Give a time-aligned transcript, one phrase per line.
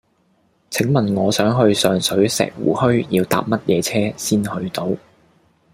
[0.71, 4.89] 請問我想去上水石湖墟要搭乜嘢車先去到